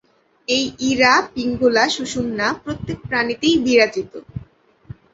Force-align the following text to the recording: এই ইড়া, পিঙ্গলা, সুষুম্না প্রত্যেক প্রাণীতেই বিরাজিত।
এই 0.47 0.65
ইড়া, 0.89 1.13
পিঙ্গলা, 1.33 1.85
সুষুম্না 1.95 2.47
প্রত্যেক 2.63 2.97
প্রাণীতেই 3.07 3.55
বিরাজিত। 3.65 4.13